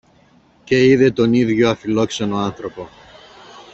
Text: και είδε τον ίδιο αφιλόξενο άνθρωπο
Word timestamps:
και 0.63 0.85
είδε 0.85 1.11
τον 1.11 1.33
ίδιο 1.33 1.69
αφιλόξενο 1.69 2.37
άνθρωπο 2.37 2.89